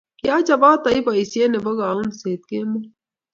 Kiachopot 0.19 0.83
aip 0.89 1.05
boisyet 1.07 1.49
nebo 1.51 1.69
kauiseet 1.79 2.41
kemoi. 2.49 2.85